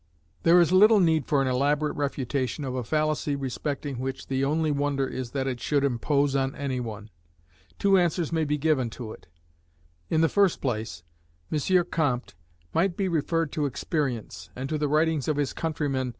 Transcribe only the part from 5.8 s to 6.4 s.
impose